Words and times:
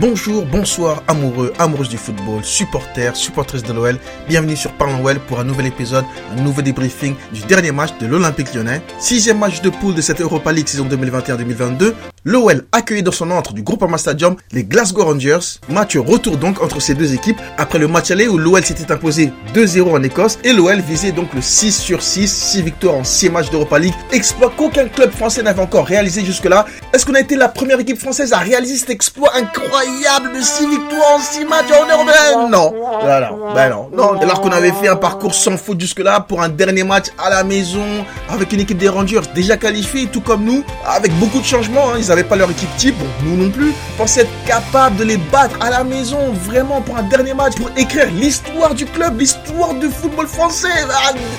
Bonjour, 0.00 0.46
bonsoir, 0.46 1.02
amoureux, 1.08 1.52
amoureuses 1.58 1.90
du 1.90 1.98
football, 1.98 2.42
supporters, 2.42 3.14
supportrices 3.14 3.62
de 3.62 3.74
l'OL. 3.74 3.98
Bienvenue 4.26 4.56
sur 4.56 4.72
Parlons 4.72 5.04
OL 5.04 5.20
pour 5.20 5.40
un 5.40 5.44
nouvel 5.44 5.66
épisode, 5.66 6.06
un 6.34 6.40
nouveau 6.40 6.62
débriefing 6.62 7.14
du 7.34 7.42
dernier 7.42 7.70
match 7.70 7.90
de 8.00 8.06
l'Olympique 8.06 8.54
lyonnais. 8.54 8.80
Sixième 8.98 9.38
match 9.38 9.60
de 9.60 9.68
poule 9.68 9.94
de 9.94 10.00
cette 10.00 10.22
Europa 10.22 10.52
League 10.52 10.68
saison 10.68 10.88
2021-2022. 10.88 11.92
L'OL 12.24 12.66
accueilli 12.72 13.02
dans 13.02 13.12
son 13.12 13.30
entre 13.30 13.52
du 13.52 13.62
Groupama 13.62 13.98
Stadium 13.98 14.36
les 14.52 14.64
Glasgow 14.64 15.04
Rangers. 15.04 15.58
Match 15.68 15.98
retour 15.98 16.38
donc 16.38 16.62
entre 16.62 16.80
ces 16.80 16.94
deux 16.94 17.12
équipes 17.12 17.40
après 17.58 17.78
le 17.78 17.88
match 17.88 18.10
aller 18.10 18.26
où 18.26 18.38
l'OL 18.38 18.64
s'était 18.64 18.90
imposé 18.92 19.32
2-0 19.54 19.90
en 19.90 20.02
Écosse 20.02 20.38
et 20.44 20.54
l'OL 20.54 20.80
visait 20.80 21.12
donc 21.12 21.34
le 21.34 21.42
6 21.42 21.78
sur 21.78 22.02
6, 22.02 22.26
6 22.26 22.62
victoires 22.62 22.94
en 22.94 23.04
6 23.04 23.28
matchs 23.28 23.50
d'Europa 23.50 23.78
League. 23.78 23.94
Exploit 24.12 24.52
qu'aucun 24.56 24.88
club 24.88 25.10
français 25.10 25.42
n'avait 25.42 25.60
encore 25.60 25.86
réalisé 25.86 26.24
jusque-là. 26.24 26.64
Est-ce 26.92 27.06
qu'on 27.06 27.14
a 27.14 27.20
été 27.20 27.36
la 27.36 27.48
première 27.48 27.78
équipe 27.78 28.00
française 28.00 28.32
à 28.32 28.38
réaliser 28.38 28.76
cet 28.76 28.90
exploit 28.90 29.30
incroyable 29.36 30.32
de 30.36 30.40
6 30.40 30.66
victoires 30.66 31.14
en 31.14 31.18
6 31.20 31.44
matchs 31.44 31.70
en 31.70 31.86
Europe? 31.86 32.50
Non, 32.50 32.74
voilà, 33.00 33.30
ben 33.54 33.70
non, 33.70 33.88
non. 33.92 34.20
Alors 34.20 34.40
qu'on 34.40 34.50
avait 34.50 34.72
fait 34.72 34.88
un 34.88 34.96
parcours 34.96 35.32
sans 35.32 35.56
faute 35.56 35.80
jusque-là 35.80 36.18
pour 36.18 36.42
un 36.42 36.48
dernier 36.48 36.82
match 36.82 37.06
à 37.16 37.30
la 37.30 37.44
maison 37.44 37.84
avec 38.28 38.52
une 38.52 38.58
équipe 38.58 38.78
des 38.78 38.88
Rangers 38.88 39.20
déjà 39.36 39.56
qualifiée, 39.56 40.08
tout 40.08 40.20
comme 40.20 40.42
nous, 40.42 40.64
avec 40.84 41.16
beaucoup 41.20 41.38
de 41.38 41.44
changements. 41.44 41.90
Hein. 41.90 41.98
Ils 41.98 42.08
n'avaient 42.08 42.24
pas 42.24 42.34
leur 42.34 42.50
équipe 42.50 42.76
type, 42.76 42.98
bon, 42.98 43.06
nous 43.22 43.36
non 43.44 43.50
plus. 43.50 43.72
Pensait 43.96 44.22
être 44.22 44.44
capable 44.44 44.96
de 44.96 45.04
les 45.04 45.16
battre 45.16 45.58
à 45.60 45.70
la 45.70 45.84
maison, 45.84 46.32
vraiment 46.44 46.80
pour 46.80 46.96
un 46.96 47.04
dernier 47.04 47.34
match, 47.34 47.54
pour 47.54 47.70
écrire 47.76 48.08
l'histoire 48.10 48.74
du 48.74 48.86
club, 48.86 49.20
l'histoire 49.20 49.74
du 49.74 49.88
football 49.90 50.26
français. 50.26 50.68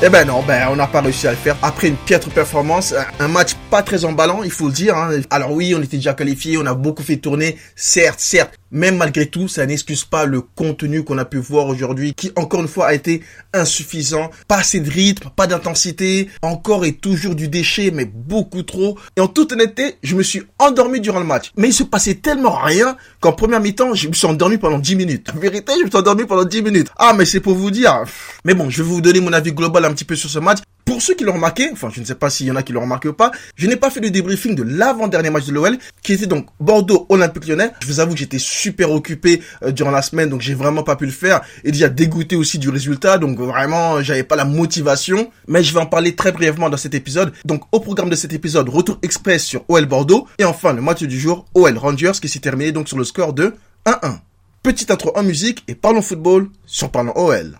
Eh 0.02 0.08
ben 0.08 0.25
non, 0.25 0.44
ben 0.47 0.70
on 0.72 0.77
n'a 0.77 0.88
pas 0.88 1.02
réussi 1.02 1.27
à 1.27 1.31
le 1.31 1.38
faire. 1.38 1.58
Après 1.61 1.89
une 1.89 1.97
piètre 1.97 2.30
performance, 2.30 2.94
un 3.20 3.27
match 3.27 3.52
pas 3.71 3.84
très 3.84 4.03
emballant, 4.03 4.43
il 4.43 4.52
faut 4.52 4.67
le 4.67 4.73
dire. 4.73 4.98
Hein. 4.98 5.21
Alors 5.30 5.53
oui, 5.53 5.73
on 5.73 5.81
était 5.81 5.95
déjà 5.95 6.13
qualifié, 6.13 6.57
on 6.57 6.66
a 6.66 6.73
beaucoup 6.73 7.03
fait 7.03 7.17
tourner, 7.17 7.57
certes, 7.75 8.20
certes 8.20 8.59
même 8.71 8.95
malgré 8.95 9.25
tout, 9.25 9.47
ça 9.47 9.66
n'excuse 9.66 10.05
pas 10.05 10.25
le 10.25 10.41
contenu 10.41 11.03
qu'on 11.03 11.17
a 11.17 11.25
pu 11.25 11.38
voir 11.38 11.67
aujourd'hui, 11.67 12.13
qui 12.13 12.31
encore 12.36 12.61
une 12.61 12.67
fois 12.67 12.88
a 12.88 12.94
été 12.94 13.22
insuffisant. 13.53 14.31
Pas 14.47 14.58
assez 14.58 14.80
de 14.80 14.89
rythme, 14.89 15.30
pas 15.36 15.45
d'intensité, 15.45 16.30
encore 16.42 16.86
et 16.86 16.94
toujours 16.94 17.36
du 17.36 17.49
déchet, 17.49 17.92
mais 17.92 18.05
beaucoup 18.05 18.64
trop. 18.64 18.97
Et 19.17 19.22
en 19.22 19.27
toute 19.27 19.52
honnêteté, 19.52 19.97
je 20.03 20.16
me 20.16 20.23
suis 20.23 20.44
endormi 20.58 21.02
durant 21.02 21.19
le 21.19 21.25
match. 21.25 21.52
Mais 21.58 21.67
il 21.67 21.73
se 21.73 21.83
passait 21.83 22.16
tellement 22.16 22.55
rien 22.55 22.95
qu'en 23.19 23.33
première 23.33 23.59
mi-temps, 23.59 23.94
je 23.94 24.08
me 24.08 24.14
suis 24.14 24.27
endormi 24.27 24.58
pendant 24.58 24.80
10 24.80 24.95
minutes. 24.95 25.30
En 25.36 25.39
vérité, 25.39 25.73
je 25.77 25.83
me 25.83 25.89
suis 25.89 25.97
endormi 25.97 26.25
pendant 26.25 26.45
10 26.45 26.61
minutes. 26.61 26.88
Ah, 26.97 27.14
mais 27.17 27.25
c'est 27.25 27.42
pour 27.42 27.55
vous 27.55 27.72
dire. 27.72 28.03
Mais 28.45 28.53
bon, 28.53 28.69
je 28.69 28.81
vais 28.81 28.89
vous 28.89 29.02
donner 29.02 29.19
mon 29.19 29.33
avis 29.33 29.52
global 29.52 29.83
un 29.83 29.92
petit 29.92 30.05
peu 30.05 30.16
sur 30.16 30.30
ce 30.30 30.39
match. 30.39 30.59
Pour 31.02 31.07
ceux 31.07 31.16
qui 31.16 31.23
l'ont 31.23 31.33
remarqué, 31.33 31.67
enfin 31.73 31.89
je 31.91 31.99
ne 31.99 32.05
sais 32.05 32.13
pas 32.13 32.30
s'il 32.30 32.45
y 32.45 32.52
en 32.52 32.55
a 32.55 32.61
qui 32.61 32.73
l'ont 32.73 32.81
remarqué 32.81 33.07
ou 33.07 33.13
pas, 33.13 33.31
je 33.55 33.66
n'ai 33.66 33.75
pas 33.75 33.89
fait 33.89 34.02
le 34.02 34.11
débriefing 34.11 34.53
de 34.53 34.61
l'avant-dernier 34.61 35.31
match 35.31 35.47
de 35.47 35.52
l'OL, 35.52 35.80
qui 36.03 36.13
était 36.13 36.27
donc 36.27 36.45
Bordeaux 36.59 37.08
Olympique 37.09 37.47
Lyonnais. 37.47 37.71
Je 37.81 37.88
vous 37.88 37.99
avoue 37.99 38.13
que 38.13 38.19
j'étais 38.19 38.38
super 38.38 38.91
occupé 38.91 39.41
euh, 39.63 39.71
durant 39.71 39.89
la 39.89 40.03
semaine, 40.03 40.30
donc 40.30 40.41
j'ai 40.41 40.53
vraiment 40.53 40.83
pas 40.83 40.95
pu 40.95 41.08
le 41.08 41.11
faire, 41.11 41.41
et 41.63 41.71
déjà 41.71 41.89
dégoûté 41.89 42.35
aussi 42.35 42.59
du 42.59 42.69
résultat, 42.69 43.17
donc 43.17 43.39
vraiment 43.39 44.03
j'avais 44.03 44.21
pas 44.21 44.35
la 44.35 44.45
motivation, 44.45 45.31
mais 45.47 45.63
je 45.63 45.73
vais 45.73 45.80
en 45.80 45.88
parler 45.88 46.16
très 46.16 46.31
brièvement 46.31 46.69
dans 46.69 46.77
cet 46.77 46.93
épisode. 46.93 47.33
Donc 47.45 47.63
au 47.71 47.80
programme 47.80 48.11
de 48.11 48.15
cet 48.15 48.33
épisode, 48.33 48.69
retour 48.69 48.99
express 49.02 49.43
sur 49.43 49.63
OL 49.69 49.88
Bordeaux, 49.88 50.27
et 50.38 50.45
enfin 50.45 50.71
le 50.71 50.83
match 50.83 51.02
du 51.02 51.19
jour, 51.19 51.45
OL 51.55 51.80
Rangers, 51.80 52.19
qui 52.21 52.30
s'est 52.30 52.38
terminé 52.38 52.71
donc 52.73 52.88
sur 52.88 52.99
le 52.99 53.05
score 53.05 53.33
de 53.33 53.55
1-1. 53.88 54.19
Petite 54.61 54.91
intro 54.91 55.11
en 55.17 55.23
musique 55.23 55.63
et 55.67 55.73
parlons 55.73 56.03
football 56.03 56.47
sur 56.67 56.91
Parlons 56.91 57.17
OL. 57.17 57.58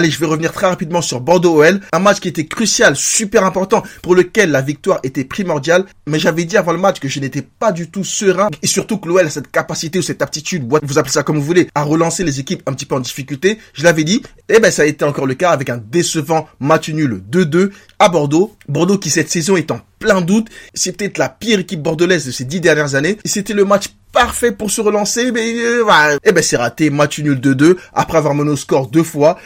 Allez, 0.00 0.10
je 0.10 0.18
vais 0.18 0.24
revenir 0.24 0.50
très 0.50 0.66
rapidement 0.66 1.02
sur 1.02 1.20
Bordeaux-OL, 1.20 1.78
un 1.92 1.98
match 1.98 2.20
qui 2.20 2.28
était 2.28 2.46
crucial, 2.46 2.96
super 2.96 3.44
important, 3.44 3.82
pour 4.00 4.14
lequel 4.14 4.50
la 4.50 4.62
victoire 4.62 4.98
était 5.02 5.24
primordiale, 5.24 5.84
mais 6.06 6.18
j'avais 6.18 6.44
dit 6.44 6.56
avant 6.56 6.72
le 6.72 6.78
match 6.78 7.00
que 7.00 7.06
je 7.06 7.20
n'étais 7.20 7.42
pas 7.42 7.70
du 7.70 7.90
tout 7.90 8.02
serein, 8.02 8.48
et 8.62 8.66
surtout 8.66 8.96
que 8.96 9.06
l'OL 9.06 9.26
a 9.26 9.28
cette 9.28 9.50
capacité 9.50 9.98
ou 9.98 10.02
cette 10.02 10.22
aptitude, 10.22 10.64
vous 10.82 10.98
appelez 10.98 11.12
ça 11.12 11.22
comme 11.22 11.36
vous 11.36 11.44
voulez, 11.44 11.68
à 11.74 11.82
relancer 11.82 12.24
les 12.24 12.40
équipes 12.40 12.62
un 12.64 12.72
petit 12.72 12.86
peu 12.86 12.94
en 12.94 13.00
difficulté, 13.00 13.58
je 13.74 13.84
l'avais 13.84 14.04
dit, 14.04 14.22
et 14.48 14.58
ben 14.58 14.70
ça 14.70 14.84
a 14.84 14.86
été 14.86 15.04
encore 15.04 15.26
le 15.26 15.34
cas 15.34 15.50
avec 15.50 15.68
un 15.68 15.76
décevant 15.76 16.48
match 16.60 16.88
nul 16.88 17.22
2-2 17.30 17.70
à 17.98 18.08
Bordeaux, 18.08 18.56
Bordeaux 18.70 18.96
qui 18.96 19.10
cette 19.10 19.28
saison 19.28 19.58
est 19.58 19.70
en 19.70 19.82
plein 20.00 20.22
doute, 20.22 20.48
c'est 20.74 20.96
peut-être 20.96 21.18
la 21.18 21.28
pire 21.28 21.60
équipe 21.60 21.82
bordelaise 21.82 22.26
de 22.26 22.32
ces 22.32 22.44
dix 22.44 22.60
dernières 22.60 22.96
années, 22.96 23.18
c'était 23.24 23.52
le 23.52 23.64
match 23.64 23.84
parfait 24.12 24.50
pour 24.50 24.70
se 24.70 24.80
relancer, 24.80 25.30
mais 25.30 25.54
euh, 25.54 26.18
eh 26.24 26.32
ben 26.32 26.42
c'est 26.42 26.56
raté, 26.56 26.90
match 26.90 27.20
nul 27.20 27.38
2-2, 27.38 27.76
après 27.92 28.18
avoir 28.18 28.34
mené 28.34 28.50
au 28.50 28.56
score 28.56 28.88
deux 28.88 29.04
fois 29.04 29.38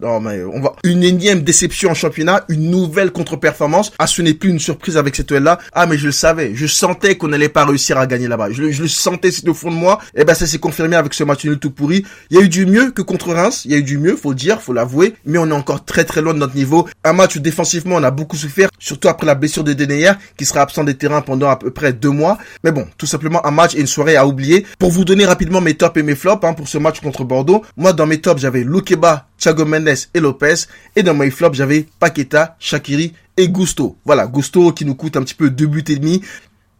non 0.00 0.20
mais 0.20 0.42
on 0.44 0.60
va 0.60 0.74
une 0.84 1.02
énième 1.02 1.42
déception 1.42 1.90
en 1.90 1.94
championnat, 1.94 2.44
une 2.48 2.70
nouvelle 2.70 3.10
contre-performance. 3.10 3.92
Ah, 3.98 4.06
ce 4.06 4.22
n'est 4.22 4.34
plus 4.34 4.50
une 4.50 4.58
surprise 4.58 4.96
avec 4.96 5.16
cette 5.16 5.30
OL 5.32 5.42
là. 5.42 5.58
Ah, 5.72 5.86
mais 5.86 5.98
je 5.98 6.06
le 6.06 6.12
savais, 6.12 6.52
je 6.54 6.66
sentais 6.66 7.16
qu'on 7.16 7.28
n'allait 7.28 7.48
pas 7.48 7.64
réussir 7.64 7.98
à 7.98 8.06
gagner 8.06 8.28
là-bas. 8.28 8.50
Je, 8.50 8.62
le 8.62 8.88
sentais, 8.88 9.30
au 9.48 9.54
fond 9.54 9.70
de 9.70 9.76
moi. 9.76 10.00
Et 10.14 10.20
eh 10.20 10.24
ben 10.24 10.34
ça 10.34 10.46
s'est 10.46 10.58
confirmé 10.58 10.96
avec 10.96 11.14
ce 11.14 11.24
match 11.24 11.44
nul 11.44 11.58
tout 11.58 11.70
pourri. 11.70 12.04
Il 12.30 12.36
y 12.36 12.40
a 12.40 12.42
eu 12.42 12.48
du 12.48 12.66
mieux 12.66 12.90
que 12.90 13.02
contre 13.02 13.32
Reims, 13.32 13.62
il 13.64 13.72
y 13.72 13.74
a 13.74 13.78
eu 13.78 13.82
du 13.82 13.98
mieux, 13.98 14.16
faut 14.16 14.30
le 14.30 14.36
dire, 14.36 14.60
faut 14.60 14.72
l'avouer, 14.72 15.14
mais 15.24 15.38
on 15.38 15.48
est 15.48 15.52
encore 15.52 15.84
très 15.84 16.04
très 16.04 16.20
loin 16.20 16.34
de 16.34 16.38
notre 16.38 16.54
niveau. 16.54 16.88
Un 17.04 17.12
match 17.12 17.36
où 17.36 17.40
défensivement 17.40 17.96
on 17.96 18.02
a 18.02 18.10
beaucoup 18.10 18.36
souffert, 18.36 18.68
surtout 18.78 19.08
après 19.08 19.26
la 19.26 19.34
blessure 19.34 19.64
de 19.64 19.72
Deneyer 19.72 20.12
qui 20.36 20.44
sera 20.44 20.62
absent 20.62 20.84
des 20.84 20.94
terrains 20.94 21.22
pendant 21.22 21.48
à 21.48 21.56
peu 21.56 21.70
près 21.70 21.92
deux 21.92 22.10
mois. 22.10 22.38
Mais 22.62 22.72
bon, 22.72 22.86
tout 22.98 23.06
simplement 23.06 23.44
un 23.46 23.50
match 23.50 23.74
et 23.74 23.80
une 23.80 23.86
soirée 23.86 24.16
à 24.16 24.26
oublier. 24.26 24.66
Pour 24.78 24.90
vous 24.90 25.04
donner 25.04 25.26
rapidement 25.26 25.60
mes 25.60 25.74
tops 25.74 25.98
et 25.98 26.02
mes 26.02 26.14
flops 26.14 26.44
hein, 26.44 26.54
pour 26.54 26.68
ce 26.68 26.78
match 26.78 27.00
contre 27.00 27.24
Bordeaux, 27.24 27.64
moi 27.76 27.92
dans 27.92 28.06
mes 28.06 28.20
tops 28.20 28.40
j'avais 28.40 28.64
Loukeba, 28.64 29.28
Thiago 29.44 29.66
Mendes 29.66 30.08
et 30.14 30.20
Lopez. 30.20 30.54
Et 30.96 31.02
dans 31.02 31.12
my 31.12 31.30
flop, 31.30 31.52
j'avais 31.52 31.86
Paqueta, 32.00 32.56
Shakiri 32.58 33.12
et 33.36 33.48
Gusto. 33.48 33.98
Voilà, 34.06 34.26
Gusto 34.26 34.72
qui 34.72 34.86
nous 34.86 34.94
coûte 34.94 35.18
un 35.18 35.22
petit 35.22 35.34
peu 35.34 35.50
deux 35.50 35.66
buts 35.66 35.84
et 35.88 35.96
demi. 35.96 36.22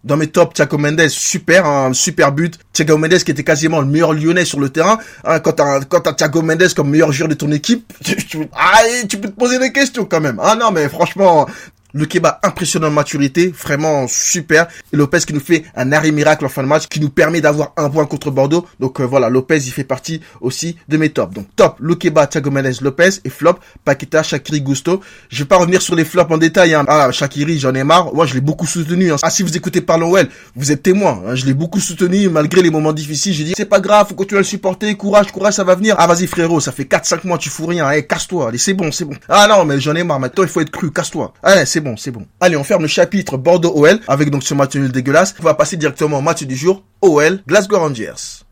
Dans 0.03 0.17
mes 0.17 0.29
tops, 0.29 0.55
Thiago 0.55 0.79
Mendes, 0.79 1.09
super, 1.09 1.67
un 1.67 1.93
super 1.93 2.33
but. 2.33 2.59
Thiago 2.73 2.97
Mendes 2.97 3.19
qui 3.19 3.31
était 3.31 3.45
quasiment 3.45 3.81
le 3.81 3.87
meilleur 3.87 4.15
lyonnais 4.15 4.47
sur 4.47 4.61
le 4.61 4.71
terrain. 4.71 4.99
Hein, 5.25 5.41
quand 5.41 5.53
t'as, 5.53 5.81
quand 5.81 6.01
t'as 6.01 6.15
Thiago 6.15 6.41
Mendes 6.41 6.73
comme 6.75 6.89
meilleur 6.89 7.13
joueur 7.13 7.29
de 7.29 7.35
ton 7.35 7.53
équipe, 7.53 7.93
ah, 8.55 8.81
tu 9.09 9.19
peux 9.19 9.29
te 9.29 9.39
poser 9.39 9.59
des 9.59 9.71
questions 9.73 10.07
quand 10.07 10.21
même. 10.23 10.41
Ah 10.43 10.57
non, 10.57 10.71
mais 10.71 10.89
franchement, 10.89 11.47
le 11.95 12.07
Keba 12.07 12.41
impressionnant 12.43 12.89
de 12.89 12.95
maturité, 12.95 13.49
vraiment 13.49 14.07
super. 14.09 14.67
Et 14.93 14.97
Lopez 14.97 15.21
qui 15.21 15.33
nous 15.33 15.41
fait 15.41 15.65
un 15.77 15.93
arrêt 15.93 16.11
miracle 16.11 16.45
en 16.45 16.49
fin 16.49 16.63
de 16.63 16.69
match, 16.69 16.89
qui 16.89 17.01
nous 17.01 17.09
permet 17.09 17.41
d'avoir 17.41 17.73
un 17.77 17.89
point 17.89 18.05
contre 18.05 18.31
Bordeaux. 18.31 18.67
Donc 18.81 19.01
euh, 19.01 19.05
voilà, 19.05 19.31
Lopez 19.31 19.59
il 19.59 19.73
fait 19.73 19.85
partie 19.85 20.21
aussi 20.41 20.77
de 20.89 20.97
mes 20.97 21.11
tops. 21.11 21.33
Donc 21.35 21.47
top, 21.57 21.81
Keba, 21.99 22.27
Thiago 22.27 22.51
Menez, 22.51 22.73
Lopez 22.81 23.11
et 23.25 23.31
flop, 23.31 23.59
Paqueta, 23.85 24.23
Shakiri, 24.23 24.61
Gusto. 24.61 25.01
Je 25.31 25.39
vais 25.39 25.45
pas 25.45 25.57
revenir 25.57 25.81
sur 25.81 25.95
les 25.95 26.05
flops 26.05 26.31
en 26.31 26.39
détail. 26.39 26.75
Hein. 26.75 26.85
Ah, 26.89 27.11
Shakiri, 27.13 27.59
j'en 27.59 27.75
ai 27.75 27.85
marre. 27.85 28.13
Moi, 28.13 28.27
je 28.27 28.35
l'ai 28.35 28.41
beaucoup 28.41 28.67
soutenu. 28.67 29.13
Hein. 29.13 29.17
Ah, 29.23 29.31
si 29.31 29.43
vous 29.43 29.57
écoutez 29.57 29.81
Parlons 29.81 30.11
Well, 30.11 30.29
vous 30.57 30.73
êtes 30.73 30.83
témoin. 30.83 31.23
Hein. 31.27 31.35
Je 31.35 31.47
l'ai 31.47 31.55
beaucoup 31.55 31.81
soutenu 31.81 32.29
malgré 32.29 32.63
les 32.63 32.71
moments 32.71 32.93
difficiles. 32.93 33.33
J'ai 33.33 33.45
dit, 33.45 33.55
c'est 33.57 33.65
pas 33.65 33.81
grave, 33.81 34.09
faut 34.09 34.15
continuer 34.15 34.39
à 34.39 34.41
le 34.41 34.47
supporter. 34.47 34.95
Courage, 34.97 35.31
courage, 35.31 35.55
ça 35.55 35.65
va 35.65 35.75
venir. 35.75 35.95
Ah, 35.99 36.07
vas-y 36.07 36.27
frérot, 36.27 36.61
ça 36.61 36.73
fait 36.73 36.85
4-5 36.85 37.27
mois, 37.27 37.39
tu 37.39 37.51
fous 37.51 37.67
rien. 37.67 37.87
Allez, 37.87 38.07
casse-toi. 38.07 38.49
Allez, 38.49 38.59
c'est 38.59 38.75
bon, 38.75 38.91
c'est 38.91 39.05
bon. 39.05 39.15
Ah 39.29 39.47
non, 39.49 39.65
mais 39.65 39.81
j'en 39.81 39.95
ai 39.95 40.03
marre. 40.03 40.21
Maintenant, 40.21 40.43
il 40.43 40.49
faut 40.49 40.61
être 40.61 40.71
cru. 40.71 40.91
Casse-toi. 40.91 41.33
Allez, 41.43 41.67
c'est 41.67 41.81
bon, 41.85 41.97
c'est 41.97 42.11
bon. 42.11 42.27
Allez, 42.41 42.57
on 42.57 42.65
ferme 42.65 42.83
le 42.83 42.89
chapitre 42.89 43.37
Bordeaux-OL 43.37 44.01
avec 44.09 44.31
donc 44.31 44.43
ce 44.43 44.55
match 44.55 44.75
nul 44.75 44.91
dégueulasse. 44.91 45.35
On 45.39 45.45
va 45.45 45.55
passer 45.55 45.77
directement 45.77 46.19
au 46.19 46.23
match 46.23 46.43
du 46.43 46.57
jour 46.57 46.83
OL 47.03 47.41
Glasgow 47.47 47.79
Rangers. 47.79 48.44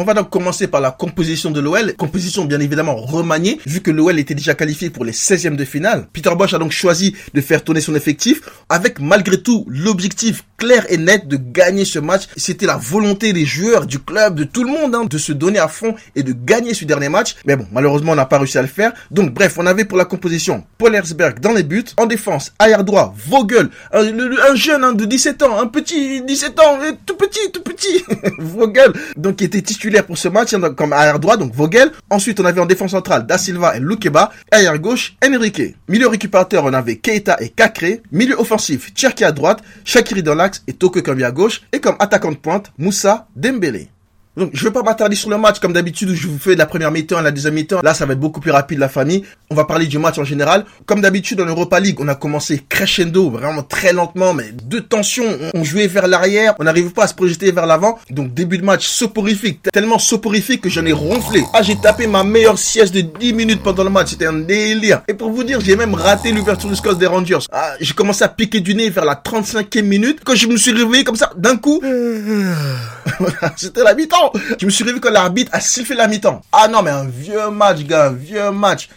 On 0.00 0.04
va 0.04 0.14
donc 0.14 0.30
commencer 0.30 0.66
par 0.66 0.80
la 0.80 0.92
composition 0.92 1.50
de 1.50 1.60
l'OL. 1.60 1.94
Composition 1.94 2.46
bien 2.46 2.58
évidemment 2.58 2.96
remaniée, 2.96 3.60
vu 3.66 3.82
que 3.82 3.90
l'OL 3.90 4.18
était 4.18 4.34
déjà 4.34 4.54
qualifié 4.54 4.88
pour 4.88 5.04
les 5.04 5.12
16e 5.12 5.56
de 5.56 5.64
finale. 5.66 6.06
Peter 6.10 6.30
Bosch 6.34 6.54
a 6.54 6.58
donc 6.58 6.72
choisi 6.72 7.14
de 7.34 7.40
faire 7.42 7.62
tourner 7.62 7.82
son 7.82 7.94
effectif, 7.94 8.40
avec 8.70 8.98
malgré 8.98 9.42
tout 9.42 9.66
l'objectif 9.68 10.42
clair 10.56 10.86
et 10.88 10.96
net 10.96 11.28
de 11.28 11.36
gagner 11.36 11.84
ce 11.84 11.98
match. 11.98 12.28
C'était 12.34 12.64
la 12.64 12.78
volonté 12.78 13.34
des 13.34 13.44
joueurs, 13.44 13.84
du 13.84 13.98
club, 13.98 14.36
de 14.36 14.44
tout 14.44 14.64
le 14.64 14.70
monde, 14.70 14.94
hein, 14.94 15.04
de 15.04 15.18
se 15.18 15.32
donner 15.32 15.58
à 15.58 15.68
fond 15.68 15.94
et 16.16 16.22
de 16.22 16.32
gagner 16.32 16.72
ce 16.72 16.86
dernier 16.86 17.10
match. 17.10 17.36
Mais 17.44 17.56
bon, 17.56 17.66
malheureusement, 17.70 18.12
on 18.12 18.16
n'a 18.16 18.24
pas 18.24 18.38
réussi 18.38 18.56
à 18.56 18.62
le 18.62 18.68
faire. 18.68 18.92
Donc 19.10 19.34
bref, 19.34 19.58
on 19.58 19.66
avait 19.66 19.84
pour 19.84 19.98
la 19.98 20.06
composition 20.06 20.64
Paul 20.78 20.94
Herzberg 20.94 21.40
dans 21.40 21.52
les 21.52 21.62
buts. 21.62 21.84
En 21.98 22.06
défense, 22.06 22.54
arrière 22.58 22.84
droit, 22.84 23.14
Vogel, 23.28 23.68
un, 23.92 24.54
jeune 24.54 24.82
hein, 24.82 24.94
de 24.94 25.04
17 25.04 25.42
ans, 25.42 25.60
un 25.60 25.66
petit 25.66 26.22
17 26.22 26.58
ans, 26.60 26.78
tout 27.04 27.16
petit, 27.16 27.52
tout 27.52 27.62
petit, 27.62 28.02
Vogel, 28.38 28.94
donc 29.18 29.36
qui 29.36 29.44
était 29.44 29.60
titulaire 29.60 29.89
pour 29.98 30.18
ce 30.18 30.28
match 30.28 30.54
hein, 30.54 30.60
comme 30.74 30.92
arrière 30.92 31.18
droit, 31.18 31.36
donc 31.36 31.52
Vogel. 31.52 31.90
Ensuite, 32.08 32.40
on 32.40 32.44
avait 32.44 32.60
en 32.60 32.66
défense 32.66 32.92
centrale 32.92 33.26
Da 33.26 33.38
Silva 33.38 33.76
et 33.76 33.80
Lukeba. 33.80 34.30
Arrière 34.50 34.78
gauche, 34.78 35.16
Enrique. 35.24 35.76
Milieu 35.88 36.08
récupérateur, 36.08 36.64
on 36.64 36.72
avait 36.72 36.96
Keita 36.96 37.36
et 37.40 37.48
Kakre. 37.48 38.00
Milieu 38.12 38.38
offensif, 38.38 38.90
Cherki 38.94 39.24
à 39.24 39.32
droite, 39.32 39.62
Shakiri 39.84 40.22
dans 40.22 40.34
l'axe 40.34 40.62
et 40.66 40.72
Toko 40.72 41.02
comme 41.02 41.22
à 41.22 41.30
gauche. 41.30 41.62
Et 41.72 41.80
comme 41.80 41.96
attaquant 41.98 42.32
de 42.32 42.36
pointe, 42.36 42.72
Moussa 42.78 43.28
Dembélé. 43.36 43.88
Donc, 44.36 44.50
je 44.54 44.62
vais 44.62 44.70
pas 44.70 44.84
m'attarder 44.84 45.16
sur 45.16 45.28
le 45.28 45.38
match 45.38 45.58
comme 45.58 45.72
d'habitude 45.72 46.10
où 46.10 46.14
je 46.14 46.28
vous 46.28 46.38
fais 46.38 46.54
la 46.54 46.66
première 46.66 46.92
mi-temps 46.92 47.20
la 47.20 47.32
deuxième 47.32 47.54
mi-temps. 47.54 47.80
Là, 47.82 47.94
ça 47.94 48.06
va 48.06 48.12
être 48.12 48.20
beaucoup 48.20 48.40
plus 48.40 48.52
rapide 48.52 48.78
la 48.78 48.88
famille. 48.88 49.24
On 49.50 49.56
va 49.56 49.64
parler 49.64 49.86
du 49.86 49.98
match 49.98 50.18
en 50.18 50.24
général. 50.24 50.64
Comme 50.86 51.00
d'habitude 51.00 51.40
en 51.40 51.46
Europa 51.46 51.80
League, 51.80 51.98
on 51.98 52.06
a 52.06 52.14
commencé 52.14 52.64
crescendo, 52.68 53.28
vraiment 53.28 53.64
très 53.64 53.92
lentement, 53.92 54.32
mais 54.32 54.52
de 54.52 54.78
tension. 54.78 55.24
On 55.52 55.64
jouait 55.64 55.88
vers 55.88 56.06
l'arrière, 56.06 56.54
on 56.60 56.64
n'arrive 56.64 56.92
pas 56.92 57.04
à 57.04 57.06
se 57.08 57.14
projeter 57.14 57.50
vers 57.50 57.66
l'avant. 57.66 57.98
Donc 58.10 58.32
début 58.32 58.58
de 58.58 58.64
match 58.64 58.86
soporifique, 58.86 59.62
tellement 59.72 59.98
soporifique 59.98 60.60
que 60.60 60.68
j'en 60.68 60.86
ai 60.86 60.92
ronflé. 60.92 61.42
Ah, 61.52 61.62
j'ai 61.62 61.76
tapé 61.76 62.06
ma 62.06 62.22
meilleure 62.22 62.58
sieste 62.58 62.94
de 62.94 63.00
10 63.00 63.32
minutes 63.32 63.62
pendant 63.64 63.82
le 63.82 63.90
match. 63.90 64.10
C'était 64.10 64.26
un 64.26 64.32
délire. 64.32 65.02
Et 65.08 65.14
pour 65.14 65.30
vous 65.30 65.42
dire, 65.42 65.60
j'ai 65.60 65.74
même 65.74 65.94
raté 65.94 66.30
l'ouverture 66.30 66.68
du 66.68 66.76
score 66.76 66.94
des 66.94 67.06
Rangers. 67.06 67.38
Ah, 67.50 67.72
j'ai 67.80 67.94
commencé 67.94 68.22
à 68.22 68.28
piquer 68.28 68.60
du 68.60 68.76
nez 68.76 68.90
vers 68.90 69.04
la 69.04 69.16
35e 69.16 69.82
minute. 69.82 70.20
Quand 70.24 70.36
je 70.36 70.46
me 70.46 70.56
suis 70.56 70.70
réveillé 70.70 71.02
comme 71.02 71.16
ça, 71.16 71.32
d'un 71.36 71.56
coup, 71.56 71.82
c'était 73.56 73.82
la 73.82 73.94
mi-temps. 73.94 74.19
Je 74.58 74.66
me 74.66 74.70
suis 74.70 74.84
réveillé 74.84 75.00
quand 75.00 75.10
l'arbitre 75.10 75.50
a 75.54 75.60
sifflé 75.60 75.96
la 75.96 76.06
mi-temps. 76.06 76.42
Ah 76.52 76.68
non, 76.68 76.82
mais 76.82 76.90
un 76.90 77.06
vieux 77.06 77.50
match, 77.50 77.80
gars, 77.80 78.06
un 78.06 78.12
vieux 78.12 78.50
match. 78.50 78.88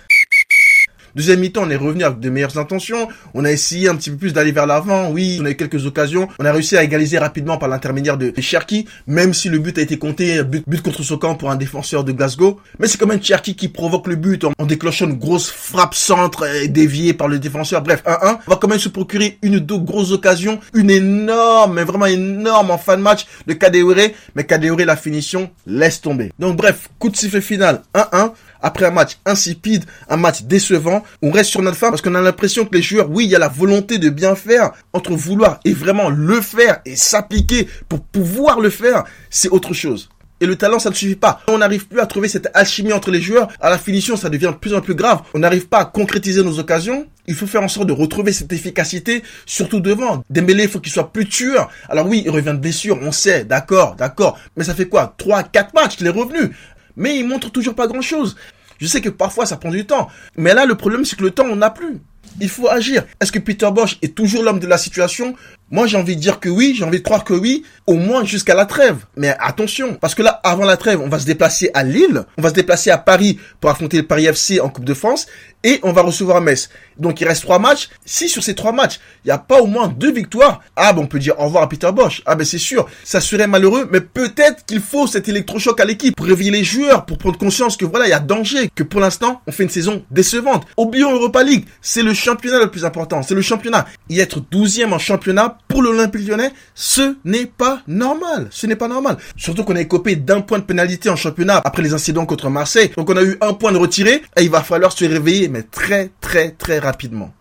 Deuxième 1.15 1.41
mi-temps, 1.41 1.61
on 1.65 1.69
est 1.69 1.75
revenu 1.75 2.03
avec 2.03 2.19
de 2.19 2.29
meilleures 2.31 2.57
intentions. 2.57 3.07
On 3.35 3.45
a 3.45 3.51
essayé 3.51 3.87
un 3.87 3.95
petit 3.95 4.09
peu 4.09 4.17
plus 4.17 4.33
d'aller 4.33 4.51
vers 4.51 4.65
l'avant. 4.65 5.11
Oui, 5.11 5.37
on 5.39 5.45
a 5.45 5.51
eu 5.51 5.55
quelques 5.55 5.85
occasions. 5.85 6.27
On 6.39 6.45
a 6.45 6.51
réussi 6.51 6.75
à 6.75 6.83
égaliser 6.83 7.19
rapidement 7.19 7.57
par 7.57 7.69
l'intermédiaire 7.69 8.17
de 8.17 8.33
Cherki, 8.41 8.87
même 9.05 9.31
si 9.31 9.47
le 9.47 9.59
but 9.59 9.77
a 9.77 9.81
été 9.81 9.99
compté, 9.99 10.43
but, 10.43 10.81
contre 10.81 11.03
son 11.03 11.19
camp 11.19 11.35
pour 11.35 11.51
un 11.51 11.55
défenseur 11.55 12.03
de 12.03 12.11
Glasgow. 12.13 12.59
Mais 12.79 12.87
c'est 12.87 12.97
quand 12.97 13.05
même 13.05 13.21
Cherki 13.21 13.55
qui 13.55 13.67
provoque 13.67 14.07
le 14.07 14.15
but 14.15 14.43
en, 14.43 14.65
déclenchant 14.65 15.05
une 15.05 15.19
grosse 15.19 15.51
frappe 15.51 15.93
centre 15.93 16.47
déviée 16.67 17.13
par 17.13 17.27
le 17.27 17.37
défenseur. 17.37 17.83
Bref, 17.83 18.01
1-1. 18.07 18.39
On 18.47 18.51
va 18.51 18.57
quand 18.57 18.67
même 18.67 18.79
se 18.79 18.89
procurer 18.89 19.37
une 19.43 19.57
ou 19.57 19.59
deux 19.59 19.77
grosses 19.77 20.11
occasions. 20.13 20.59
Une 20.73 20.89
énorme, 20.89 21.75
mais 21.75 21.83
vraiment 21.83 22.07
énorme 22.07 22.71
en 22.71 22.79
fin 22.79 22.97
de 22.97 23.03
match 23.03 23.27
de 23.45 23.53
Kadewere. 23.53 24.13
Mais 24.35 24.45
Kadewere, 24.45 24.83
la 24.83 24.95
finition, 24.95 25.51
laisse 25.67 26.01
tomber. 26.01 26.31
Donc 26.39 26.57
bref, 26.57 26.89
coup 26.97 27.09
de 27.09 27.15
sifflet 27.15 27.41
final, 27.41 27.83
1-1 27.93 28.31
après 28.63 28.85
un 28.85 28.91
match 28.91 29.19
insipide, 29.25 29.85
un 30.09 30.17
match 30.17 30.43
décevant, 30.43 31.03
on 31.21 31.29
reste 31.29 31.51
sur 31.51 31.61
notre 31.61 31.77
fin 31.77 31.89
parce 31.89 32.01
qu'on 32.01 32.15
a 32.15 32.21
l'impression 32.21 32.65
que 32.65 32.73
les 32.73 32.81
joueurs, 32.81 33.11
oui, 33.11 33.25
il 33.25 33.29
y 33.29 33.35
a 33.35 33.39
la 33.39 33.49
volonté 33.49 33.99
de 33.99 34.09
bien 34.09 34.33
faire, 34.35 34.71
entre 34.93 35.13
vouloir 35.13 35.59
et 35.65 35.73
vraiment 35.73 36.09
le 36.09 36.41
faire 36.41 36.79
et 36.85 36.95
s'appliquer 36.95 37.67
pour 37.87 38.01
pouvoir 38.01 38.59
le 38.59 38.71
faire, 38.71 39.03
c'est 39.29 39.49
autre 39.49 39.73
chose. 39.73 40.09
Et 40.41 40.45
le 40.45 40.57
talent, 40.57 40.79
ça 40.79 40.89
ne 40.89 40.95
suffit 40.95 41.15
pas. 41.15 41.39
On 41.47 41.59
n'arrive 41.59 41.87
plus 41.87 42.01
à 42.01 42.05
trouver 42.05 42.27
cette 42.27 42.49
alchimie 42.53 42.91
entre 42.91 43.11
les 43.11 43.21
joueurs. 43.21 43.47
À 43.61 43.69
la 43.69 43.77
finition, 43.77 44.17
ça 44.17 44.29
devient 44.29 44.51
de 44.51 44.57
plus 44.57 44.73
en 44.73 44.81
plus 44.81 44.95
grave. 44.95 45.21
On 45.33 45.39
n'arrive 45.39 45.67
pas 45.67 45.79
à 45.79 45.85
concrétiser 45.85 46.43
nos 46.43 46.59
occasions. 46.59 47.07
Il 47.27 47.35
faut 47.35 47.47
faire 47.47 47.63
en 47.63 47.69
sorte 47.69 47.87
de 47.87 47.93
retrouver 47.93 48.33
cette 48.33 48.51
efficacité, 48.51 49.23
surtout 49.45 49.79
devant. 49.79 50.21
Dembélé, 50.29 50.63
il 50.63 50.69
faut 50.69 50.81
qu'il 50.81 50.91
soit 50.91 51.13
plus 51.13 51.29
tueur. 51.29 51.69
Alors 51.87 52.07
oui, 52.07 52.23
il 52.25 52.29
revient 52.29 52.51
de 52.51 52.57
blessure, 52.57 52.99
on 53.01 53.13
sait, 53.13 53.45
d'accord, 53.45 53.95
d'accord. 53.95 54.37
Mais 54.57 54.65
ça 54.65 54.75
fait 54.75 54.87
quoi? 54.87 55.15
3, 55.17 55.43
4 55.43 55.73
matchs 55.75 55.95
qu'il 55.95 56.07
est 56.07 56.09
revenu 56.09 56.53
mais 56.95 57.17
il 57.17 57.27
montre 57.27 57.51
toujours 57.51 57.75
pas 57.75 57.87
grand 57.87 58.01
chose. 58.01 58.35
Je 58.79 58.87
sais 58.87 59.01
que 59.01 59.09
parfois 59.09 59.45
ça 59.45 59.57
prend 59.57 59.69
du 59.69 59.85
temps, 59.85 60.09
mais 60.35 60.53
là 60.53 60.65
le 60.65 60.75
problème 60.75 61.05
c'est 61.05 61.15
que 61.15 61.23
le 61.23 61.31
temps 61.31 61.45
on 61.45 61.55
n'a 61.55 61.69
plus. 61.69 62.01
Il 62.41 62.49
faut 62.49 62.67
agir. 62.67 63.05
Est-ce 63.19 63.31
que 63.31 63.39
Peter 63.39 63.69
Bosch 63.71 63.97
est 64.01 64.15
toujours 64.15 64.43
l'homme 64.43 64.59
de 64.59 64.67
la 64.67 64.77
situation? 64.77 65.35
Moi 65.73 65.87
j'ai 65.87 65.97
envie 65.97 66.15
de 66.15 66.21
dire 66.21 66.39
que 66.39 66.49
oui, 66.49 66.75
j'ai 66.77 66.85
envie 66.85 66.99
de 66.99 67.03
croire 67.03 67.23
que 67.23 67.33
oui, 67.33 67.63
au 67.87 67.95
moins 67.95 68.23
jusqu'à 68.23 68.53
la 68.53 68.67
trêve. 68.67 68.97
Mais 69.17 69.35
attention, 69.39 69.95
parce 69.95 70.13
que 70.13 70.21
là 70.21 70.39
avant 70.43 70.65
la 70.65 70.77
trêve, 70.77 71.01
on 71.01 71.09
va 71.09 71.17
se 71.17 71.25
déplacer 71.25 71.71
à 71.73 71.83
Lille, 71.83 72.25
on 72.37 72.43
va 72.43 72.49
se 72.49 72.53
déplacer 72.53 72.91
à 72.91 72.99
Paris 72.99 73.39
pour 73.59 73.71
affronter 73.71 73.97
le 73.97 74.05
Paris 74.05 74.27
FC 74.27 74.59
en 74.59 74.69
Coupe 74.69 74.85
de 74.85 74.93
France, 74.93 75.25
et 75.63 75.79
on 75.81 75.91
va 75.91 76.03
recevoir 76.03 76.41
Metz. 76.41 76.69
Donc 76.99 77.21
il 77.21 77.27
reste 77.27 77.41
trois 77.41 77.57
matchs. 77.57 77.89
Si 78.05 78.29
sur 78.29 78.43
ces 78.43 78.53
trois 78.53 78.71
matchs, 78.71 78.99
il 79.25 79.29
n'y 79.29 79.31
a 79.31 79.39
pas 79.39 79.61
au 79.61 79.65
moins 79.65 79.87
deux 79.87 80.11
victoires, 80.11 80.61
ah 80.75 80.93
ben 80.93 81.01
on 81.01 81.07
peut 81.07 81.17
dire 81.17 81.39
au 81.39 81.45
revoir 81.45 81.63
à 81.63 81.69
Peter 81.69 81.91
Bosch. 81.91 82.21
Ah 82.27 82.35
ben 82.35 82.45
c'est 82.45 82.59
sûr, 82.59 82.85
ça 83.03 83.19
serait 83.19 83.47
malheureux, 83.47 83.89
mais 83.91 84.01
peut-être 84.01 84.65
qu'il 84.67 84.79
faut 84.79 85.07
cet 85.07 85.27
électrochoc 85.27 85.79
à 85.79 85.85
l'équipe 85.85 86.15
pour 86.15 86.27
réveiller 86.27 86.51
les 86.51 86.63
joueurs, 86.63 87.07
pour 87.07 87.17
prendre 87.17 87.39
conscience 87.39 87.77
que 87.77 87.85
voilà, 87.85 88.05
il 88.05 88.09
y 88.11 88.13
a 88.13 88.19
danger, 88.19 88.69
que 88.75 88.83
pour 88.83 88.99
l'instant, 88.99 89.41
on 89.47 89.51
fait 89.51 89.63
une 89.63 89.69
saison 89.69 90.05
décevante. 90.11 90.67
Oublions 90.77 91.11
Europa 91.11 91.41
League, 91.41 91.65
c'est 91.81 92.03
le 92.03 92.13
championnat 92.13 92.59
le 92.59 92.69
plus 92.69 92.85
important, 92.85 93.23
c'est 93.23 93.33
le 93.33 93.41
championnat. 93.41 93.87
Y 94.09 94.19
être 94.19 94.39
douzième 94.51 94.93
en 94.93 94.99
championnat 94.99 95.57
pour 95.67 95.81
l'Olympique 95.81 96.27
lyonnais, 96.27 96.51
ce 96.75 97.15
n'est 97.25 97.45
pas 97.45 97.81
normal. 97.87 98.47
Ce 98.51 98.67
n'est 98.67 98.75
pas 98.75 98.87
normal. 98.87 99.17
Surtout 99.35 99.63
qu'on 99.63 99.75
a 99.75 99.81
écopé 99.81 100.15
d'un 100.15 100.41
point 100.41 100.59
de 100.59 100.63
pénalité 100.63 101.09
en 101.09 101.15
championnat 101.15 101.61
après 101.63 101.83
les 101.83 101.93
incidents 101.93 102.25
contre 102.25 102.49
Marseille. 102.49 102.91
Donc 102.95 103.09
on 103.09 103.17
a 103.17 103.23
eu 103.23 103.37
un 103.41 103.53
point 103.53 103.71
de 103.71 103.77
retiré 103.77 104.21
et 104.37 104.43
il 104.43 104.49
va 104.49 104.61
falloir 104.61 104.91
se 104.91 105.05
réveiller 105.05 105.47
mais 105.47 105.63
très 105.63 106.11
très 106.21 106.51
très 106.51 106.79
rapidement. 106.79 107.33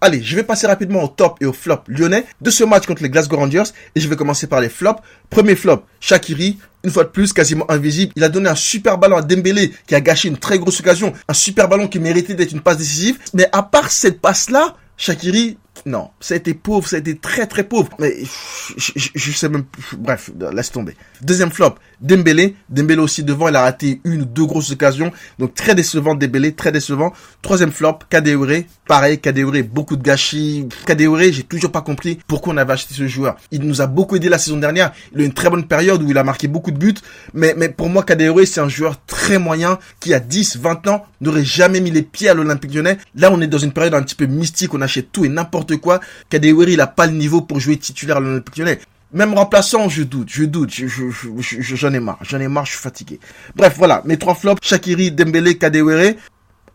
Allez, 0.00 0.22
je 0.22 0.36
vais 0.36 0.44
passer 0.44 0.68
rapidement 0.68 1.02
au 1.02 1.08
top 1.08 1.38
et 1.40 1.46
au 1.46 1.52
flop 1.52 1.80
lyonnais 1.88 2.24
de 2.40 2.50
ce 2.50 2.62
match 2.62 2.86
contre 2.86 3.02
les 3.02 3.10
Glasgow 3.10 3.36
Rangers 3.36 3.64
et 3.96 4.00
je 4.00 4.08
vais 4.08 4.14
commencer 4.14 4.46
par 4.46 4.60
les 4.60 4.68
flops. 4.68 5.02
Premier 5.28 5.56
flop, 5.56 5.82
Shakiri, 5.98 6.56
une 6.84 6.90
fois 6.92 7.02
de 7.02 7.08
plus, 7.08 7.32
quasiment 7.32 7.68
invisible. 7.68 8.12
Il 8.14 8.22
a 8.22 8.28
donné 8.28 8.48
un 8.48 8.54
super 8.54 8.96
ballon 8.96 9.16
à 9.16 9.22
Dembélé 9.22 9.72
qui 9.88 9.96
a 9.96 10.00
gâché 10.00 10.28
une 10.28 10.38
très 10.38 10.60
grosse 10.60 10.78
occasion, 10.78 11.12
un 11.26 11.34
super 11.34 11.68
ballon 11.68 11.88
qui 11.88 11.98
méritait 11.98 12.34
d'être 12.34 12.52
une 12.52 12.60
passe 12.60 12.78
décisive. 12.78 13.18
Mais 13.34 13.48
à 13.50 13.64
part 13.64 13.90
cette 13.90 14.20
passe-là, 14.20 14.76
Shakiri, 14.96 15.58
non, 15.88 16.10
ça 16.20 16.34
a 16.34 16.36
été 16.36 16.52
pauvre, 16.52 16.86
ça 16.86 16.96
a 16.96 16.98
été 16.98 17.16
très 17.16 17.46
très 17.46 17.64
pauvre. 17.64 17.88
Mais 17.98 18.14
je, 18.76 19.32
sais 19.32 19.48
même, 19.48 19.64
bref, 19.96 20.30
laisse 20.52 20.70
tomber. 20.70 20.94
Deuxième 21.22 21.50
flop, 21.50 21.76
Dembélé. 22.00 22.56
Dembélé 22.68 23.00
aussi 23.00 23.24
devant, 23.24 23.48
il 23.48 23.56
a 23.56 23.62
raté 23.62 24.00
une 24.04 24.22
ou 24.22 24.24
deux 24.26 24.44
grosses 24.44 24.70
occasions. 24.70 25.10
Donc 25.38 25.54
très 25.54 25.74
décevant 25.74 26.14
Dembélé, 26.14 26.52
très 26.52 26.72
décevant. 26.72 27.12
Troisième 27.40 27.72
flop, 27.72 28.00
Kadewere. 28.10 28.64
Pareil, 28.86 29.18
Kadewere, 29.18 29.62
beaucoup 29.64 29.96
de 29.96 30.02
gâchis. 30.02 30.68
Kadewere, 30.86 31.32
j'ai 31.32 31.42
toujours 31.42 31.72
pas 31.72 31.80
compris 31.80 32.18
pourquoi 32.26 32.52
on 32.52 32.58
avait 32.58 32.74
acheté 32.74 32.94
ce 32.94 33.06
joueur. 33.06 33.36
Il 33.50 33.62
nous 33.62 33.80
a 33.80 33.86
beaucoup 33.86 34.16
aidé 34.16 34.28
la 34.28 34.38
saison 34.38 34.58
dernière. 34.58 34.92
Il 35.14 35.20
a 35.20 35.22
eu 35.22 35.26
une 35.26 35.32
très 35.32 35.48
bonne 35.48 35.66
période 35.66 36.02
où 36.02 36.10
il 36.10 36.18
a 36.18 36.24
marqué 36.24 36.48
beaucoup 36.48 36.70
de 36.70 36.78
buts. 36.78 36.94
Mais, 37.32 37.54
mais 37.56 37.70
pour 37.70 37.88
moi, 37.88 38.02
Kadewere, 38.02 38.46
c'est 38.46 38.60
un 38.60 38.68
joueur 38.68 39.02
très 39.06 39.38
moyen 39.38 39.78
qui 40.00 40.12
a 40.12 40.20
10, 40.20 40.58
20 40.58 40.86
ans 40.88 41.06
n'aurait 41.20 41.44
jamais 41.44 41.80
mis 41.80 41.90
les 41.90 42.02
pieds 42.02 42.28
à 42.28 42.34
l'Olympique 42.34 42.74
lyonnais. 42.74 42.98
Là, 43.14 43.30
on 43.32 43.40
est 43.40 43.46
dans 43.46 43.58
une 43.58 43.72
période 43.72 43.94
un 43.94 44.02
petit 44.02 44.14
peu 44.14 44.26
mystique. 44.26 44.74
On 44.74 44.80
achète 44.82 45.10
tout 45.12 45.24
et 45.24 45.28
n'importe 45.28 45.77
quoi. 45.78 46.00
Kadewere, 46.28 46.68
il 46.68 46.80
a 46.80 46.86
pas 46.86 47.06
le 47.06 47.12
niveau 47.12 47.40
pour 47.40 47.60
jouer 47.60 47.76
titulaire 47.76 48.18
à 48.18 48.20
l'Olympique. 48.20 48.62
Même 49.12 49.32
remplaçant, 49.32 49.88
je 49.88 50.02
doute, 50.02 50.28
je 50.30 50.44
doute, 50.44 50.70
je, 50.70 50.86
je, 50.86 51.74
j'en 51.76 51.92
ai 51.94 52.00
marre, 52.00 52.18
j'en 52.20 52.38
ai 52.40 52.48
marre, 52.48 52.66
je 52.66 52.72
suis 52.72 52.80
fatigué. 52.80 53.20
Bref, 53.56 53.74
voilà, 53.78 54.02
mes 54.04 54.18
trois 54.18 54.34
flops, 54.34 54.66
Shakiri, 54.66 55.12
Dembélé, 55.12 55.56
Kadewere. 55.56 56.14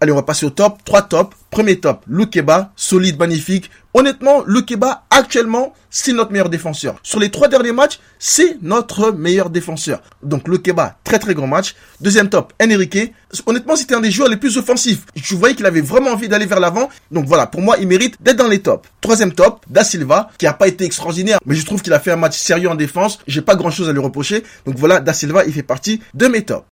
Allez, 0.01 0.11
on 0.11 0.15
va 0.15 0.23
passer 0.23 0.45
au 0.45 0.49
top. 0.49 0.83
Trois 0.83 1.03
tops. 1.03 1.35
Premier 1.53 1.79
top, 1.79 2.03
Lukeba, 2.07 2.71
solide, 2.75 3.19
magnifique. 3.19 3.69
Honnêtement, 3.93 4.43
Lukeba, 4.47 5.03
actuellement, 5.11 5.75
c'est 5.91 6.11
notre 6.11 6.31
meilleur 6.31 6.49
défenseur. 6.49 6.95
Sur 7.03 7.19
les 7.19 7.29
trois 7.29 7.47
derniers 7.47 7.71
matchs, 7.71 7.99
c'est 8.17 8.57
notre 8.63 9.11
meilleur 9.11 9.51
défenseur. 9.51 10.01
Donc 10.23 10.47
Lukeba, 10.47 10.97
très 11.03 11.19
très 11.19 11.35
grand 11.35 11.45
match. 11.45 11.75
Deuxième 12.01 12.27
top, 12.27 12.53
Enrique. 12.59 13.13
Honnêtement, 13.45 13.75
c'était 13.75 13.93
un 13.93 14.01
des 14.01 14.09
joueurs 14.09 14.29
les 14.29 14.37
plus 14.37 14.57
offensifs. 14.57 15.05
Je 15.13 15.35
voyais 15.35 15.53
qu'il 15.53 15.67
avait 15.67 15.81
vraiment 15.81 16.09
envie 16.09 16.27
d'aller 16.27 16.47
vers 16.47 16.59
l'avant. 16.59 16.89
Donc 17.11 17.25
voilà, 17.27 17.45
pour 17.45 17.61
moi, 17.61 17.77
il 17.79 17.87
mérite 17.87 18.15
d'être 18.19 18.37
dans 18.37 18.47
les 18.47 18.63
tops. 18.63 18.89
Troisième 18.99 19.31
top, 19.31 19.63
Da 19.69 19.83
Silva, 19.83 20.31
qui 20.39 20.47
a 20.47 20.53
pas 20.53 20.67
été 20.67 20.85
extraordinaire, 20.85 21.37
mais 21.45 21.53
je 21.53 21.63
trouve 21.67 21.83
qu'il 21.83 21.93
a 21.93 21.99
fait 21.99 22.09
un 22.09 22.15
match 22.15 22.35
sérieux 22.35 22.69
en 22.69 22.75
défense. 22.75 23.19
J'ai 23.27 23.41
pas 23.41 23.55
grand 23.55 23.69
chose 23.69 23.87
à 23.87 23.93
lui 23.93 23.99
reprocher. 23.99 24.43
Donc 24.65 24.77
voilà, 24.79 25.01
Da 25.01 25.13
Silva, 25.13 25.45
il 25.45 25.53
fait 25.53 25.61
partie 25.61 26.01
de 26.15 26.25
mes 26.25 26.43
tops. 26.45 26.65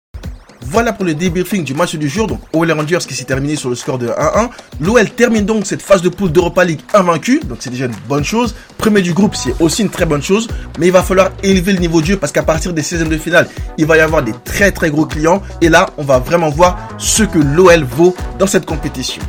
Voilà 0.72 0.94
pour 0.94 1.04
le 1.04 1.14
débriefing 1.14 1.66
du 1.66 1.74
match 1.74 1.96
du 1.96 2.08
jour. 2.08 2.28
Donc, 2.28 2.40
OL 2.54 2.72
Rangers 2.72 3.00
qui 3.06 3.14
s'est 3.14 3.26
terminé 3.26 3.58
sur 3.58 3.68
le 3.68 3.76
score 3.76 3.98
de 3.98 4.08
1-1. 4.08 4.50
L'OL 4.80 5.10
termine 5.10 5.46
donc 5.46 5.66
cette 5.66 5.82
phase 5.82 6.02
de 6.02 6.08
poule 6.08 6.32
d'Europa 6.32 6.64
League 6.64 6.80
invaincu. 6.94 7.42
Donc, 7.44 7.58
c'est 7.60 7.72
déjà 7.72 7.88
une 7.88 7.96
bonne 8.08 8.24
chose. 8.24 8.56
Premier 8.78 9.02
du 9.02 9.12
groupe, 9.12 9.36
c'est 9.36 9.54
aussi 9.60 9.82
une 9.82 9.90
très 9.90 10.06
bonne 10.06 10.24
chose. 10.24 10.48
Mais 10.80 10.88
il 10.88 10.94
va 10.94 11.04
falloir 11.04 11.32
élever 11.44 11.74
le 11.74 11.80
niveau 11.80 12.00
de 12.00 12.06
jeu 12.06 12.16
parce 12.16 12.32
qu'à 12.32 12.44
partir 12.44 12.72
des 12.72 12.84
16e 12.84 13.10
de 13.10 13.18
finale, 13.18 13.50
il 13.78 13.86
va 13.86 13.98
y 13.98 14.00
avoir 14.00 14.24
des 14.24 14.32
très 14.46 14.72
très 14.72 14.90
gros 14.90 15.06
clients. 15.06 15.42
Et 15.60 15.68
là, 15.68 15.90
on 15.98 16.04
va 16.06 16.20
vraiment 16.20 16.50
voir 16.50 16.80
ce 16.98 17.24
que 17.24 17.40
l'OL 17.40 17.84
vaut 17.84 18.16
dans 18.40 18.48
cette 18.48 18.66
compétition. 18.66 19.22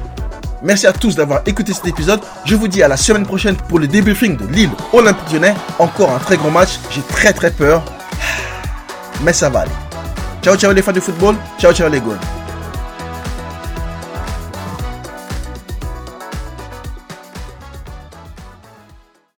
Merci 0.63 0.87
à 0.87 0.93
tous 0.93 1.17
d'avoir 1.17 1.43
écouté 1.47 1.73
cet 1.73 1.89
épisode. 1.89 2.21
Je 2.45 2.55
vous 2.55 2.69
dis 2.69 2.85
à 2.85 2.89
la 2.89 2.97
semaine 2.97 3.27
prochaine 3.27 3.57
pour 3.69 3.81
le 3.81 3.89
débriefing 3.89 4.37
de 4.37 4.47
Lille 4.47 4.71
Olympique 4.93 5.33
Lyonnais. 5.33 5.55
Encore 5.81 6.13
un 6.13 6.21
très 6.21 6.37
grand 6.37 6.53
match. 6.53 6.79
J'ai 6.91 7.03
très 7.03 7.33
très 7.33 7.51
peur. 7.51 7.83
Mais 9.25 9.33
ça 9.33 9.51
va 9.51 9.63
aller. 9.63 9.92
Ciao 10.43 10.57
ciao 10.57 10.73
les 10.73 10.83
fans 10.83 10.93
du 10.93 11.01
football, 11.01 11.37
ciao 11.57 11.73
ciao 11.73 11.89
les 11.89 12.01
goals. 12.01 12.19